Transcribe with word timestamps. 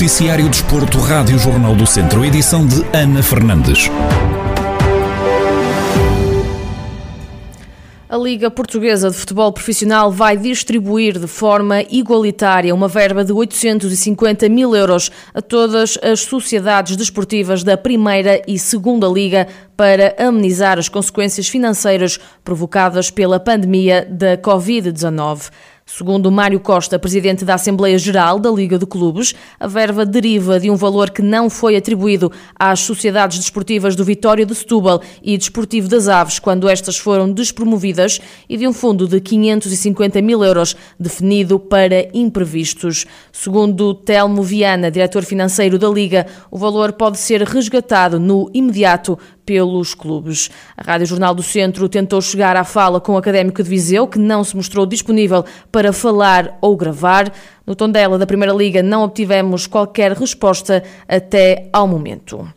Noticiário 0.00 0.48
Desporto, 0.48 0.98
Rádio 0.98 1.38
Jornal 1.38 1.76
do 1.76 1.86
Centro, 1.86 2.24
edição 2.24 2.66
de 2.66 2.82
Ana 2.96 3.22
Fernandes. 3.22 3.90
A 8.08 8.16
Liga 8.16 8.50
Portuguesa 8.50 9.10
de 9.10 9.16
Futebol 9.16 9.52
Profissional 9.52 10.10
vai 10.10 10.38
distribuir 10.38 11.18
de 11.18 11.26
forma 11.26 11.82
igualitária 11.82 12.74
uma 12.74 12.88
verba 12.88 13.22
de 13.22 13.30
850 13.30 14.48
mil 14.48 14.74
euros 14.74 15.10
a 15.34 15.42
todas 15.42 15.98
as 16.02 16.20
sociedades 16.20 16.96
desportivas 16.96 17.62
da 17.62 17.76
Primeira 17.76 18.40
e 18.48 18.58
Segunda 18.58 19.06
Liga 19.06 19.48
para 19.76 20.16
amenizar 20.18 20.78
as 20.78 20.88
consequências 20.88 21.46
financeiras 21.46 22.18
provocadas 22.42 23.10
pela 23.10 23.38
pandemia 23.38 24.08
da 24.10 24.38
Covid-19. 24.38 25.50
Segundo 25.96 26.30
Mário 26.30 26.60
Costa, 26.60 27.00
presidente 27.00 27.44
da 27.44 27.54
Assembleia 27.54 27.98
Geral 27.98 28.38
da 28.38 28.48
Liga 28.48 28.78
de 28.78 28.86
Clubes, 28.86 29.34
a 29.58 29.66
verba 29.66 30.06
deriva 30.06 30.60
de 30.60 30.70
um 30.70 30.76
valor 30.76 31.10
que 31.10 31.20
não 31.20 31.50
foi 31.50 31.76
atribuído 31.76 32.30
às 32.56 32.78
sociedades 32.78 33.38
desportivas 33.38 33.96
do 33.96 34.04
Vitória 34.04 34.46
de 34.46 34.54
Setúbal 34.54 35.02
e 35.20 35.36
Desportivo 35.36 35.88
das 35.88 36.06
Aves 36.06 36.38
quando 36.38 36.68
estas 36.68 36.96
foram 36.96 37.30
despromovidas 37.30 38.20
e 38.48 38.56
de 38.56 38.68
um 38.68 38.72
fundo 38.72 39.08
de 39.08 39.20
550 39.20 40.22
mil 40.22 40.44
euros 40.44 40.76
definido 40.98 41.58
para 41.58 42.08
imprevistos. 42.14 43.04
Segundo 43.32 43.92
Telmo 43.92 44.44
Viana, 44.44 44.92
diretor 44.92 45.24
financeiro 45.24 45.76
da 45.76 45.88
Liga, 45.88 46.24
o 46.52 46.56
valor 46.56 46.92
pode 46.92 47.18
ser 47.18 47.42
resgatado 47.42 48.20
no 48.20 48.48
imediato 48.54 49.18
pelos 49.44 49.94
clubes. 49.94 50.50
A 50.76 50.82
Rádio 50.82 51.06
Jornal 51.06 51.34
do 51.34 51.42
Centro 51.42 51.88
tentou 51.88 52.20
chegar 52.20 52.56
à 52.56 52.64
fala 52.64 53.00
com 53.00 53.12
o 53.12 53.16
Académico 53.16 53.62
de 53.62 53.68
Viseu, 53.68 54.06
que 54.06 54.18
não 54.18 54.44
se 54.44 54.56
mostrou 54.56 54.86
disponível 54.86 55.44
para 55.70 55.92
falar 55.92 56.58
ou 56.60 56.76
gravar. 56.76 57.32
No 57.66 57.74
tom 57.74 57.88
dela 57.88 58.18
da 58.18 58.26
Primeira 58.26 58.54
Liga 58.54 58.82
não 58.82 59.02
obtivemos 59.02 59.66
qualquer 59.66 60.12
resposta 60.12 60.82
até 61.08 61.68
ao 61.72 61.86
momento. 61.86 62.48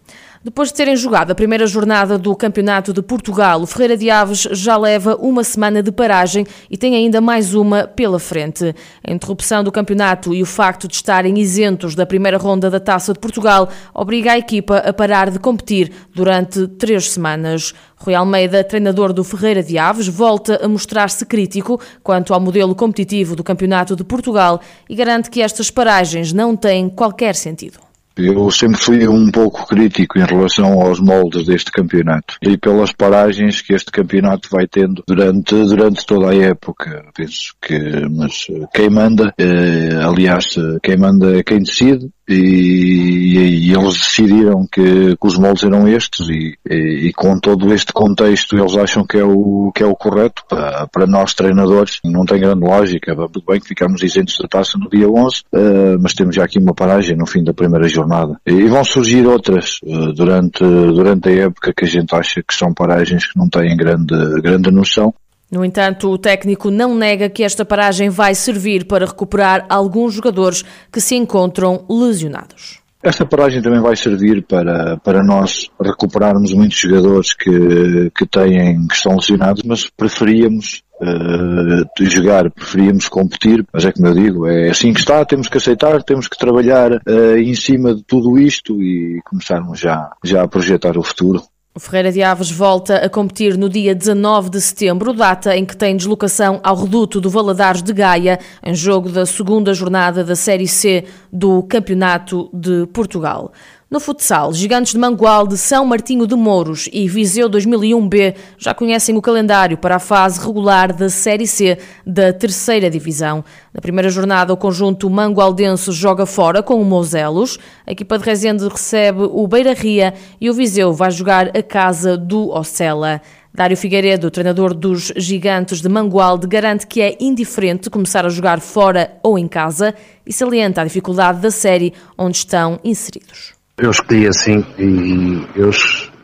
Depois 0.44 0.68
de 0.68 0.76
terem 0.76 0.98
jogado 0.98 1.32
a 1.32 1.36
primeira 1.36 1.66
jornada 1.66 2.18
do 2.18 2.36
Campeonato 2.36 2.92
de 2.92 3.02
Portugal, 3.02 3.62
o 3.62 3.66
Ferreira 3.66 3.96
de 3.96 4.10
Aves 4.10 4.46
já 4.52 4.76
leva 4.76 5.16
uma 5.16 5.42
semana 5.42 5.82
de 5.82 5.90
paragem 5.90 6.46
e 6.70 6.76
tem 6.76 6.98
ainda 6.98 7.22
mais 7.22 7.54
uma 7.54 7.88
pela 7.88 8.20
frente. 8.20 8.76
A 9.08 9.14
interrupção 9.14 9.64
do 9.64 9.72
campeonato 9.72 10.34
e 10.34 10.44
o 10.44 10.46
facto 10.46 10.86
de 10.86 10.96
estarem 10.96 11.40
isentos 11.40 11.96
da 11.96 12.06
primeira 12.06 12.38
ronda 12.38 12.70
da 12.70 12.78
Taça 12.78 13.14
de 13.14 13.20
Portugal 13.20 13.70
obriga 13.94 14.34
a 14.34 14.38
equipa 14.38 14.80
a 14.80 14.92
parar 14.92 15.32
de 15.32 15.40
competir 15.40 15.94
durante 16.14 16.68
três 16.68 17.12
semanas. 17.12 17.74
Rui 17.96 18.14
Almeida, 18.14 18.66
treinador 18.66 19.14
do 19.14 19.24
Ferreira 19.24 19.64
de 19.64 19.78
Aves, 19.78 20.10
volta 20.10 20.60
a 20.62 20.68
mostrar-se 20.68 21.26
crítico 21.26 21.80
quanto 22.04 22.34
ao 22.34 22.42
modelo 22.42 22.76
competitivo 22.76 23.34
do 23.34 23.46
Campeonato 23.46 23.96
de 23.96 24.04
Portugal 24.04 24.60
e 24.90 24.96
garante 24.96 25.30
que 25.30 25.42
estas 25.42 25.72
paragens 25.72 26.34
não 26.34 26.54
têm 26.54 26.90
qualquer 26.90 27.34
sentido. 27.34 27.83
Eu 28.16 28.50
sempre 28.52 28.78
fui 28.78 29.08
um 29.08 29.32
pouco 29.32 29.66
crítico 29.66 30.20
em 30.20 30.26
relação 30.26 30.82
aos 30.82 31.00
moldes 31.00 31.46
deste 31.46 31.72
campeonato 31.72 32.38
e 32.42 32.58
pelas 32.58 32.92
paragens 32.92 33.62
que 33.62 33.74
este 33.74 33.92
campeonato 33.92 34.50
vai 34.52 34.68
tendo 34.68 35.04
durante, 35.08 35.56
durante 35.56 36.06
toda 36.06 36.30
a 36.30 36.36
época. 36.36 37.06
Penso 37.16 37.56
que, 37.62 37.78
mas 38.10 38.46
quem 38.74 38.90
manda, 38.90 39.34
eh, 39.38 40.00
aliás, 40.04 40.56
quem 40.82 40.98
manda 40.98 41.38
é 41.38 41.44
quem 41.44 41.60
decide 41.60 42.10
e, 42.28 42.34
e, 42.34 43.70
e, 43.70 43.74
eles 43.74 43.94
decidiram 43.94 44.66
que, 44.72 45.16
que, 45.16 45.28
os 45.28 45.38
moldes 45.38 45.64
eram 45.64 45.88
estes 45.88 46.28
e, 46.30 46.58
e, 46.70 47.12
com 47.14 47.38
todo 47.38 47.74
este 47.74 47.92
contexto 47.92 48.58
eles 48.58 48.76
acham 48.78 49.06
que 49.06 49.18
é 49.18 49.24
o, 49.24 49.72
que 49.76 49.84
é 49.84 49.86
o 49.86 49.96
correto 49.96 50.44
para, 50.48 50.88
para 50.88 51.06
nós 51.06 51.34
treinadores. 51.34 52.00
Não 52.06 52.26
tem 52.26 52.40
grande 52.40 52.66
lógica, 52.66 53.16
tudo 53.16 53.44
bem 53.46 53.60
que 53.60 53.68
ficamos 53.68 54.02
isentos 54.02 54.38
da 54.38 54.48
taça 54.48 54.78
no 54.78 54.90
dia 54.90 55.10
11 55.10 55.42
uh, 55.54 55.58
eh, 55.58 55.98
mas 56.00 56.14
temos 56.14 56.36
já 56.36 56.44
aqui 56.44 56.60
uma 56.60 56.74
paragem 56.74 57.18
no 57.18 57.26
fim 57.26 57.44
da 57.44 57.54
primeira 57.54 57.88
jornada. 57.88 58.40
E 58.46 58.64
vão 58.66 58.84
surgir 58.84 59.26
outras 59.26 59.80
uh, 59.84 60.14
durante, 60.14 60.64
durante 60.64 61.30
a 61.30 61.46
época 61.46 61.74
que 61.76 61.86
a 61.86 61.88
gente 61.88 62.16
acha 62.16 62.42
que 62.42 62.54
são 62.54 62.74
paragens 62.74 63.32
que 63.32 63.38
não 63.38 63.50
têm 63.50 63.76
grande, 63.76 64.42
grande 64.42 64.72
noção 64.72 65.14
no 65.54 65.64
entanto, 65.64 66.10
o 66.10 66.18
técnico 66.18 66.72
não 66.72 66.96
nega 66.96 67.30
que 67.30 67.44
esta 67.44 67.64
paragem 67.64 68.10
vai 68.10 68.34
servir 68.34 68.86
para 68.86 69.06
recuperar 69.06 69.68
alguns 69.70 70.16
jogadores 70.16 70.66
que 70.92 71.00
se 71.00 71.14
encontram 71.14 71.86
lesionados. 71.88 72.82
Esta 73.04 73.24
paragem 73.24 73.62
também 73.62 73.80
vai 73.80 73.96
servir 73.96 74.42
para, 74.48 74.98
para 74.98 75.22
nós 75.22 75.70
recuperarmos 75.80 76.54
muitos 76.54 76.80
jogadores 76.80 77.36
que, 77.36 78.10
que 78.18 78.26
têm, 78.26 78.88
que 78.88 78.96
estão 78.96 79.16
lesionados, 79.16 79.62
mas 79.64 79.88
preferíamos 79.96 80.82
uh, 81.00 82.10
jogar, 82.10 82.50
preferíamos 82.50 83.08
competir, 83.08 83.64
mas 83.72 83.86
é 83.86 83.92
como 83.92 84.08
eu 84.08 84.14
digo, 84.16 84.48
é 84.48 84.72
assim 84.72 84.92
que 84.92 85.02
está, 85.02 85.24
temos 85.24 85.48
que 85.48 85.58
aceitar, 85.58 86.02
temos 86.02 86.28
que 86.28 86.38
trabalhar 86.38 86.94
uh, 86.94 87.38
em 87.38 87.54
cima 87.54 87.94
de 87.94 88.04
tudo 88.04 88.40
isto 88.40 88.82
e 88.82 89.22
começarmos 89.26 89.80
já, 89.80 90.10
já 90.24 90.42
a 90.42 90.48
projetar 90.48 90.98
o 90.98 91.04
futuro. 91.04 91.44
O 91.76 91.80
Ferreira 91.80 92.12
de 92.12 92.22
Aves 92.22 92.52
volta 92.52 92.98
a 92.98 93.10
competir 93.10 93.58
no 93.58 93.68
dia 93.68 93.96
19 93.96 94.52
de 94.52 94.62
setembro, 94.62 95.12
data 95.12 95.58
em 95.58 95.66
que 95.66 95.76
tem 95.76 95.98
deslocação 95.98 96.60
ao 96.64 96.76
reduto 96.76 97.20
do 97.20 97.32
Valadares 97.32 97.82
de 97.82 97.92
Gaia, 97.92 98.40
em 98.62 98.76
jogo 98.76 99.10
da 99.10 99.26
segunda 99.26 99.74
jornada 99.74 100.24
da 100.24 100.36
Série 100.36 100.68
C 100.68 101.04
do 101.32 101.64
Campeonato 101.64 102.48
de 102.54 102.86
Portugal. 102.94 103.52
No 103.94 104.00
futsal, 104.00 104.52
Gigantes 104.52 104.94
de 104.94 104.98
Mangualde, 104.98 105.56
São 105.56 105.86
Martinho 105.86 106.26
de 106.26 106.34
Mouros 106.34 106.90
e 106.92 107.08
Viseu 107.08 107.48
2001B 107.48 108.34
já 108.58 108.74
conhecem 108.74 109.16
o 109.16 109.22
calendário 109.22 109.78
para 109.78 109.98
a 109.98 110.00
fase 110.00 110.44
regular 110.44 110.92
da 110.92 111.12
Série 111.12 111.46
C 111.46 111.78
da 112.04 112.34
terceira 112.34 112.90
divisão. 112.90 113.46
Na 113.72 113.80
primeira 113.80 114.10
jornada, 114.10 114.52
o 114.52 114.58
conjunto 114.58 115.08
mangualdense 115.12 115.92
joga 115.92 116.26
fora 116.26 116.64
com 116.64 116.82
o 116.82 116.84
Mozelos, 116.84 117.60
a 117.86 117.92
equipa 117.92 118.18
de 118.18 118.26
Rezende 118.26 118.68
recebe 118.68 119.30
o 119.32 119.48
Beira 119.48 119.74
Ria 119.76 120.16
e 120.42 120.50
o 120.50 120.56
Viseu 120.56 120.92
vai 120.92 121.12
jogar 121.12 121.56
a 121.56 121.62
casa 121.62 122.18
do 122.18 122.50
Ocela. 122.50 123.22
Dário 123.54 123.78
Figueiredo, 123.78 124.32
treinador 124.32 124.74
dos 124.74 125.14
Gigantes 125.16 125.82
de 125.82 125.88
Mangualde, 125.88 126.48
garante 126.48 126.88
que 126.88 127.00
é 127.00 127.16
indiferente 127.20 127.92
começar 127.92 128.26
a 128.26 128.30
jogar 128.30 128.60
fora 128.60 129.20
ou 129.22 129.38
em 129.38 129.48
casa 129.48 129.94
e 130.26 130.34
salienta 130.34 130.82
a 130.82 130.84
dificuldade 130.84 131.42
da 131.42 131.52
série 131.52 131.94
onde 132.18 132.38
estão 132.38 132.80
inseridos. 132.84 133.54
Eu 133.78 133.90
escolhi 133.90 134.28
assim 134.28 134.64
e 134.78 135.48
eu, 135.56 135.72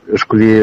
eu 0.08 0.16
escolhi, 0.16 0.62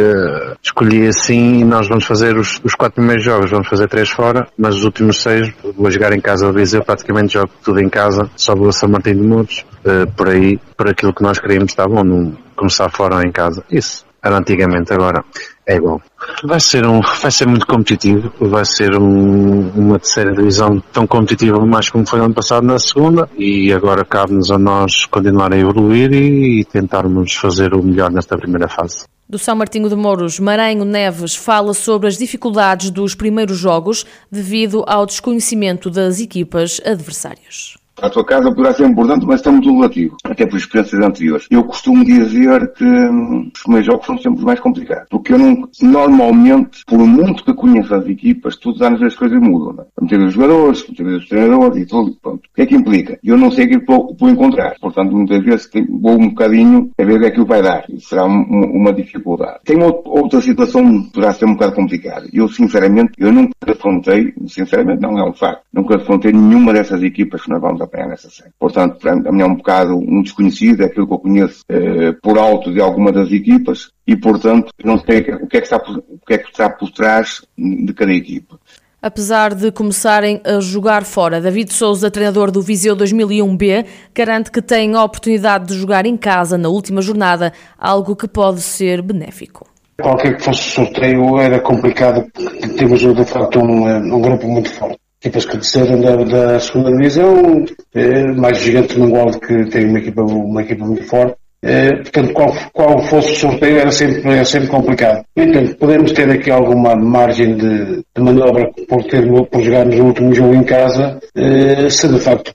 escolhi 0.63 1.09
assim 1.09 1.61
e 1.61 1.65
nós 1.65 1.89
vamos 1.89 2.05
fazer 2.05 2.37
os, 2.37 2.61
os 2.63 2.75
quatro 2.75 2.97
primeiros 2.97 3.25
jogos, 3.25 3.51
vamos 3.51 3.69
fazer 3.69 3.89
três 3.89 4.09
fora, 4.09 4.47
mas 4.57 4.77
os 4.77 4.85
últimos 4.85 5.21
seis 5.21 5.53
vou 5.77 5.91
jogar 5.91 6.13
em 6.13 6.21
casa 6.21 6.47
ao 6.47 6.53
Viseu, 6.53 6.85
praticamente 6.85 7.35
jogo 7.35 7.51
tudo 7.65 7.81
em 7.81 7.89
casa, 7.89 8.31
só 8.37 8.55
vou 8.55 8.69
a 8.69 8.73
São 8.73 8.89
Martin 8.89 9.17
de 9.17 9.23
Muros, 9.23 9.65
uh, 9.85 10.11
por 10.13 10.29
aí, 10.29 10.59
por 10.77 10.89
aquilo 10.89 11.13
que 11.13 11.23
nós 11.23 11.41
queríamos 11.41 11.73
está 11.73 11.87
bom, 11.89 12.05
não 12.05 12.37
começar 12.55 12.89
fora 12.91 13.17
ou 13.17 13.23
em 13.23 13.33
casa. 13.33 13.65
Isso, 13.71 14.07
era 14.23 14.39
antigamente, 14.39 14.93
agora 14.93 15.25
é 15.67 15.77
igual. 15.77 16.01
Vai 16.45 16.61
ser, 16.61 16.87
um, 16.87 17.01
vai 17.01 17.31
ser 17.31 17.47
muito 17.47 17.67
competitivo, 17.67 18.33
vai 18.41 18.65
ser 18.65 18.97
um, 18.97 19.69
uma 19.71 19.99
terceira 19.99 20.33
divisão 20.33 20.83
tão 20.93 21.07
competitiva 21.07 21.65
mais 21.65 21.89
como 21.89 22.07
foi 22.07 22.19
no 22.19 22.27
ano 22.27 22.35
passado 22.35 22.67
na 22.67 22.79
segunda 22.79 23.29
e 23.37 23.73
agora 23.73 24.05
cabe-nos 24.05 24.51
a 24.51 24.59
nós 24.59 25.07
continuar 25.07 25.53
a 25.53 25.59
evoluir 25.59 26.13
e, 26.13 26.61
e 26.61 26.65
tentarmos 26.65 27.35
fazer 27.35 27.75
o 27.75 27.83
melhor 27.83 28.11
nesta 28.11 28.37
primeira 28.37 28.69
fase. 28.69 29.05
Do 29.29 29.39
São 29.39 29.57
Martinho 29.57 29.89
de 29.89 29.97
Mouros, 29.97 30.39
Maranhão 30.39 30.85
Neves 30.85 31.35
fala 31.35 31.75
sobre 31.75 32.07
as 32.07 32.17
dificuldades 32.17 32.91
dos 32.91 33.15
primeiros 33.15 33.59
jogos 33.59 34.07
devido 34.31 34.85
ao 34.87 35.05
desconhecimento 35.05 35.91
das 35.91 36.21
equipas 36.21 36.81
adversárias. 36.85 37.77
A 38.01 38.11
tua 38.11 38.25
casa 38.25 38.51
poderá 38.51 38.75
ser 38.75 38.87
importante, 38.87 39.25
mas 39.25 39.37
está 39.37 39.51
muito 39.51 39.73
relativo, 39.73 40.17
até 40.23 40.45
por 40.45 40.59
experiências 40.59 41.03
anteriores. 41.03 41.47
Eu 41.51 41.65
costumo 41.65 42.05
dizer 42.05 42.73
que 42.75 42.85
hum, 42.85 43.51
os 43.55 43.67
meus 43.67 43.87
jogos 43.87 44.05
são 44.05 44.19
sempre 44.19 44.45
mais 44.45 44.61
complicados, 44.61 45.07
porque 45.09 45.33
eu 45.33 45.39
não, 45.39 45.67
normalmente, 45.81 46.85
por 46.87 46.99
muito 46.99 47.43
que 47.43 47.55
conheça 47.55 47.97
as 47.97 48.07
equipas, 48.07 48.57
todos 48.57 48.81
os 48.81 48.87
anos 48.87 49.03
as 49.03 49.15
coisas 49.15 49.41
mudam, 49.41 49.73
não 49.73 49.85
é? 49.85 49.87
Meter 50.03 50.21
os 50.21 50.35
jogadores, 50.35 50.87
meter 50.87 51.07
os 51.07 51.27
treinadores 51.27 51.83
e 51.83 51.87
tudo, 51.87 52.17
pronto. 52.21 52.41
O 52.45 52.55
que 52.55 52.63
é 52.63 52.67
que 52.67 52.75
implica? 52.75 53.19
Eu 53.25 53.39
não 53.39 53.51
sei 53.51 53.65
o 53.65 53.69
que 53.69 53.87
vou, 53.87 54.15
vou 54.19 54.29
encontrar, 54.29 54.75
portanto, 54.79 55.17
muitas 55.17 55.43
vezes 55.43 55.71
vou 55.89 56.21
um 56.21 56.29
bocadinho 56.29 56.91
a 56.99 57.05
ver 57.05 57.17
o 57.17 57.21
que 57.21 57.27
é 57.27 57.31
que 57.31 57.45
vai 57.45 57.63
dar, 57.63 57.87
será 57.99 58.27
um, 58.27 58.43
uma 58.75 58.93
dificuldade. 58.93 59.61
Tem 59.65 59.79
outra 59.83 60.43
situação 60.43 61.03
que 61.03 61.13
poderá 61.13 61.33
ser 61.33 61.47
um 61.47 61.55
bocado 61.55 61.75
complicada. 61.75 62.29
Eu, 62.31 62.47
sinceramente, 62.49 63.13
eu 63.17 63.33
nunca 63.33 63.55
afrontei, 63.67 64.35
sinceramente 64.47 65.01
não 65.01 65.19
é 65.19 65.25
um 65.25 65.33
facto, 65.33 65.63
nunca 65.73 65.97
afrontei 65.97 66.33
nenhuma 66.33 66.75
dessas 66.75 67.03
equipas 67.03 67.43
que 67.43 67.51
nós 67.51 67.61
vamos 67.61 67.86
série. 68.17 68.51
Portanto, 68.59 69.07
a 69.09 69.33
mim 69.33 69.43
é 69.43 69.47
um 69.47 69.57
bocado 69.57 69.97
um 69.97 70.23
desconhecido, 70.23 70.83
é 70.83 70.87
aquilo 70.87 71.07
que 71.07 71.13
eu 71.13 71.19
conheço 71.19 71.65
eh, 71.69 72.13
por 72.23 72.39
alto 72.39 72.73
de 72.73 72.81
alguma 72.81 73.13
das 73.13 73.31
equipas 73.31 73.91
e, 74.07 74.17
portanto, 74.17 74.73
não 74.85 74.99
sei 74.99 75.21
o 75.21 75.47
que 75.47 75.57
é 75.57 75.61
que 75.61 75.67
está 75.67 75.79
por, 75.79 75.99
o 75.99 76.19
que 76.27 76.35
é 76.35 76.39
que 76.39 76.51
está 76.51 76.69
por 76.71 76.91
trás 76.91 77.43
de 77.57 77.93
cada 77.95 78.13
equipa. 78.13 78.59
Apesar 79.01 79.55
de 79.55 79.71
começarem 79.71 80.41
a 80.45 80.59
jogar 80.59 81.05
fora, 81.05 81.41
David 81.41 81.73
Souza, 81.73 82.11
treinador 82.11 82.51
do 82.51 82.61
Viseu 82.61 82.97
2001B, 82.97 83.87
garante 84.15 84.51
que 84.51 84.61
tem 84.61 84.95
a 84.95 85.05
oportunidade 85.05 85.67
de 85.67 85.75
jogar 85.75 86.07
em 86.07 86.17
casa 86.17 86.59
na 86.59 86.69
última 86.69 87.01
jornada, 87.01 87.53
algo 87.79 88.17
que 88.17 88.27
pode 88.27 88.61
ser 88.61 89.03
benéfico. 89.03 89.69
Qualquer 90.01 90.37
que 90.37 90.43
fosse 90.43 90.61
o 90.61 90.85
sorteio 90.85 91.39
era 91.39 91.61
complicado, 91.61 92.27
porque 92.35 92.69
temos 92.69 93.01
de 93.01 93.25
facto 93.25 93.61
um, 93.61 93.87
um 93.87 94.21
grupo 94.21 94.49
muito 94.49 94.71
forte 94.71 94.99
equipas 95.27 95.45
que 95.45 95.57
desceram 95.57 96.01
da, 96.01 96.17
da 96.17 96.61
segunda 96.61 96.91
divisão, 96.93 97.65
eh, 97.95 98.33
mais 98.37 98.59
o 98.59 98.63
Gigante 98.63 98.99
Mangualde 98.99 99.41
que 99.41 99.69
tem 99.71 99.87
uma 99.87 99.99
equipa, 99.99 100.23
uma 100.23 100.63
equipa 100.63 100.85
muito 100.87 101.05
forte. 101.05 101.37
Eh, 101.63 101.97
portanto, 101.97 102.33
qual, 102.33 102.55
qual 102.73 103.03
fosse 103.05 103.33
o 103.33 103.35
sorteio 103.35 103.79
era 103.79 103.91
sempre, 103.91 104.31
era 104.31 104.45
sempre 104.45 104.69
complicado. 104.69 105.25
Então, 105.35 105.67
podemos 105.81 106.13
ter 106.13 106.31
aqui 106.31 106.51
alguma 106.51 106.95
margem 106.95 107.57
de, 107.57 107.97
de 107.97 108.23
manobra 108.23 108.71
por, 108.89 109.03
ter, 109.05 109.27
por 109.51 109.63
jogarmos 109.63 109.99
o 109.99 110.05
último 110.05 110.33
jogo 110.33 110.55
em 110.55 110.63
casa, 110.63 111.19
eh, 111.35 111.91
se 111.91 112.07
de 112.09 112.21
facto 112.21 112.55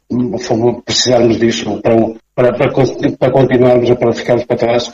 precisarmos 0.86 1.38
disso 1.40 1.82
para, 1.82 1.96
para, 2.34 2.54
para, 2.54 2.72
para 3.20 3.32
continuarmos 3.32 3.90
ou 3.90 3.98
para 3.98 4.14
ficarmos 4.14 4.46
para 4.46 4.58
trás, 4.58 4.94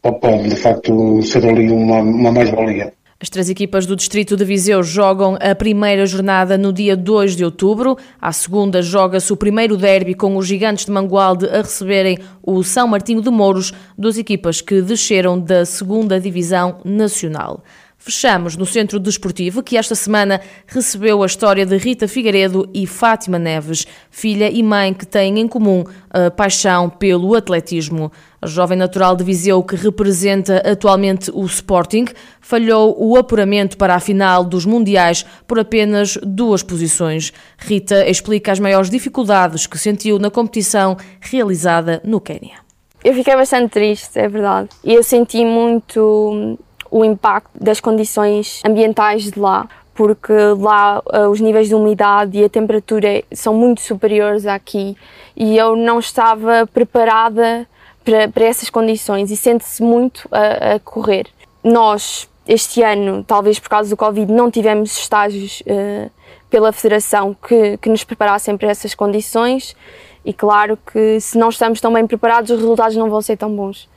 pode 0.00 0.48
de 0.48 0.56
facto 0.56 1.20
ser 1.22 1.44
ali 1.44 1.68
uma, 1.70 2.00
uma 2.00 2.30
mais-valia. 2.30 2.92
As 3.20 3.28
três 3.28 3.50
equipas 3.50 3.84
do 3.84 3.96
Distrito 3.96 4.36
de 4.36 4.44
Viseu 4.44 4.80
jogam 4.80 5.36
a 5.40 5.52
primeira 5.52 6.06
jornada 6.06 6.56
no 6.56 6.72
dia 6.72 6.96
2 6.96 7.34
de 7.34 7.44
outubro. 7.44 7.98
À 8.20 8.30
segunda 8.30 8.80
joga-se 8.80 9.32
o 9.32 9.36
primeiro 9.36 9.76
derby 9.76 10.14
com 10.14 10.36
os 10.36 10.46
gigantes 10.46 10.84
de 10.84 10.92
Mangualde 10.92 11.48
a 11.48 11.56
receberem 11.56 12.16
o 12.40 12.62
São 12.62 12.86
Martinho 12.86 13.20
de 13.20 13.28
Mouros, 13.28 13.72
duas 13.98 14.18
equipas 14.18 14.60
que 14.60 14.80
desceram 14.80 15.36
da 15.36 15.66
segunda 15.66 16.20
divisão 16.20 16.80
nacional. 16.84 17.64
Fechamos 18.00 18.56
no 18.56 18.64
Centro 18.64 19.00
Desportivo, 19.00 19.60
que 19.60 19.76
esta 19.76 19.94
semana 19.96 20.40
recebeu 20.68 21.20
a 21.20 21.26
história 21.26 21.66
de 21.66 21.76
Rita 21.76 22.06
Figueiredo 22.06 22.70
e 22.72 22.86
Fátima 22.86 23.40
Neves, 23.40 23.86
filha 24.08 24.48
e 24.48 24.62
mãe 24.62 24.94
que 24.94 25.04
têm 25.04 25.40
em 25.40 25.48
comum 25.48 25.82
a 26.08 26.30
paixão 26.30 26.88
pelo 26.88 27.34
atletismo. 27.34 28.10
A 28.40 28.46
jovem 28.46 28.78
natural 28.78 29.16
de 29.16 29.24
Viseu, 29.24 29.62
que 29.64 29.74
representa 29.74 30.58
atualmente 30.58 31.28
o 31.34 31.44
Sporting, 31.44 32.06
falhou 32.40 32.96
o 32.96 33.16
apuramento 33.16 33.76
para 33.76 33.96
a 33.96 34.00
final 34.00 34.44
dos 34.44 34.64
Mundiais 34.64 35.26
por 35.46 35.58
apenas 35.58 36.16
duas 36.22 36.62
posições. 36.62 37.32
Rita 37.58 38.08
explica 38.08 38.52
as 38.52 38.60
maiores 38.60 38.88
dificuldades 38.88 39.66
que 39.66 39.76
sentiu 39.76 40.20
na 40.20 40.30
competição 40.30 40.96
realizada 41.20 42.00
no 42.04 42.20
Quênia. 42.20 42.58
Eu 43.04 43.12
fiquei 43.12 43.34
bastante 43.34 43.72
triste, 43.72 44.18
é 44.18 44.28
verdade. 44.28 44.68
E 44.84 44.94
eu 44.94 45.02
senti 45.02 45.44
muito 45.44 46.58
o 46.90 47.04
impacto 47.04 47.50
das 47.54 47.80
condições 47.80 48.62
ambientais 48.64 49.30
de 49.30 49.38
lá, 49.38 49.68
porque 49.94 50.32
lá 50.58 51.00
uh, 51.00 51.28
os 51.28 51.40
níveis 51.40 51.68
de 51.68 51.74
umidade 51.74 52.38
e 52.38 52.44
a 52.44 52.48
temperatura 52.48 53.22
são 53.32 53.52
muito 53.52 53.80
superiores 53.80 54.46
aqui 54.46 54.96
e 55.36 55.56
eu 55.56 55.74
não 55.74 55.98
estava 55.98 56.66
preparada 56.72 57.66
para, 58.04 58.28
para 58.28 58.44
essas 58.44 58.70
condições 58.70 59.30
e 59.30 59.36
sente-se 59.36 59.82
muito 59.82 60.28
a, 60.30 60.74
a, 60.74 60.80
correr. 60.80 61.26
Nós, 61.64 62.28
este 62.46 62.82
ano, 62.82 63.24
talvez 63.24 63.58
por 63.58 63.68
causa 63.68 63.90
do 63.90 63.96
Covid, 63.96 64.32
não 64.32 64.50
tivemos 64.50 64.96
estágios 64.96 65.62
uh, 65.62 66.10
pela 66.48 66.72
Federação 66.72 67.34
que, 67.34 67.76
que 67.78 67.88
nos 67.88 68.04
preparassem 68.04 68.56
para 68.56 68.68
essas 68.68 68.94
condições 68.94 69.76
e 70.24 70.32
claro 70.32 70.78
que 70.92 71.18
se 71.20 71.36
não 71.36 71.48
estamos 71.48 71.80
tão 71.80 71.92
bem 71.92 72.06
preparados 72.06 72.50
os 72.50 72.58
resultados 72.60 72.96
não 72.96 73.10
vão 73.10 73.20
ser 73.20 73.36
tão 73.36 73.54
bons. 73.54 73.88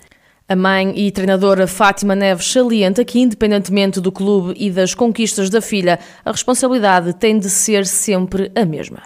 A 0.51 0.56
mãe 0.57 0.92
e 0.98 1.09
treinadora 1.12 1.65
Fátima 1.65 2.13
Neves 2.13 2.51
salienta 2.51 3.06
que, 3.06 3.21
independentemente 3.21 4.01
do 4.01 4.12
clube 4.12 4.53
e 4.57 4.69
das 4.69 4.94
conquistas 4.94 5.50
da 5.50 5.62
filha, 5.62 5.98
a 6.25 6.31
responsabilidade 6.31 7.13
tem 7.13 7.39
de 7.39 7.50
ser 7.50 7.86
sempre 7.86 8.51
a 8.53 8.65
mesma. 8.65 9.01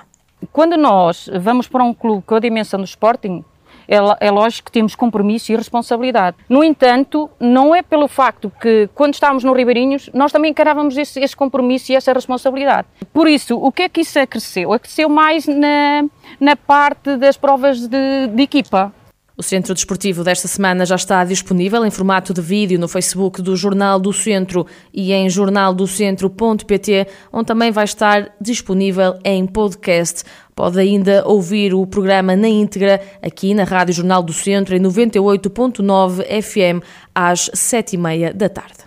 Quando 0.52 0.76
nós 0.76 1.30
vamos 1.40 1.68
para 1.68 1.84
um 1.84 1.94
clube 1.94 2.24
com 2.26 2.34
a 2.34 2.40
dimensão 2.40 2.80
do 2.80 2.86
Sporting, 2.88 3.46
é, 3.88 3.98
é, 4.22 4.32
lógico 4.32 4.66
que 4.66 4.72
temos 4.72 4.96
compromisso 4.96 5.52
e 5.52 5.56
responsabilidade. 5.56 6.38
No 6.50 6.64
entanto, 6.64 7.30
não 7.40 7.76
é 7.76 7.84
pelo 7.84 8.08
facto 8.08 8.52
que, 8.60 8.90
quando 8.96 9.14
estávamos 9.14 9.44
no 9.44 9.54
Ribeirinhos, 9.54 10.10
nós 10.16 10.32
também 10.32 10.50
encarávamos 10.50 10.98
esse, 10.98 11.20
esse 11.20 11.36
compromisso 11.36 11.92
e 11.92 11.96
essa 11.96 12.12
responsabilidade. 12.12 12.88
Por 13.14 13.28
isso, 13.28 13.56
o 13.56 13.72
que 13.72 13.84
é 13.84 13.90
que 13.90 14.02
isso 14.02 14.18
acresceu? 14.18 14.74
Acresceu 14.74 15.08
mais 15.08 15.46
na, 15.46 16.06
na 16.40 16.56
parte 16.56 17.16
das 17.18 17.38
provas 17.38 17.88
de, 17.88 18.30
de 18.34 18.42
equipa. 18.42 18.92
O 19.38 19.44
Centro 19.44 19.74
Desportivo 19.74 20.24
desta 20.24 20.48
semana 20.48 20.86
já 20.86 20.96
está 20.96 21.22
disponível 21.26 21.86
em 21.86 21.92
formato 21.92 22.34
de 22.34 22.40
vídeo 22.40 22.80
no 22.80 22.88
Facebook 22.88 23.42
do 23.42 23.54
Jornal 23.58 24.00
do 24.00 24.14
Centro 24.14 24.66
e 24.94 25.12
em 25.12 25.30
jornaldocentro.pt, 25.30 27.08
onde 27.34 27.46
também 27.46 27.70
vai 27.70 27.84
estar 27.84 28.34
disponível 28.40 29.20
em 29.26 29.46
podcast. 29.46 30.24
Pode 30.56 30.80
ainda 30.80 31.28
ouvir 31.28 31.74
o 31.74 31.86
programa 31.86 32.34
na 32.34 32.48
íntegra 32.48 33.02
aqui 33.22 33.54
na 33.54 33.66
Rádio 33.66 33.94
Jornal 33.94 34.24
do 34.24 34.32
Centro 34.32 34.74
em 34.74 34.80
98.9 34.80 36.24
FM 36.42 36.82
às 37.14 37.52
sete 37.54 37.96
e 37.96 37.98
meia 37.98 38.34
da 38.34 38.48
tarde. 38.48 38.85